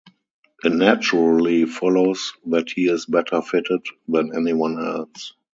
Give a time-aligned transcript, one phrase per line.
[0.63, 5.33] It naturally follows that he is better fitted than anyone else.